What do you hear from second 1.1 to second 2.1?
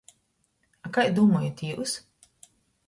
dūmojat jius?